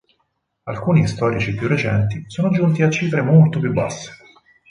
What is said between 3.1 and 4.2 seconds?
molto più basse.